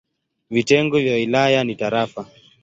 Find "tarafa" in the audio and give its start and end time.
1.75-2.25